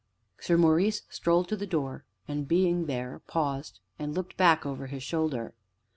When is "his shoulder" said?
4.87-5.53